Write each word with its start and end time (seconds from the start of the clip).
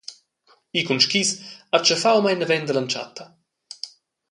Ir 0.77 0.85
cun 0.87 1.01
skis 1.05 1.29
ha 1.71 1.77
tschaffau 1.81 2.19
mei 2.23 2.35
naven 2.37 2.65
dall’entschatta. 2.67 3.23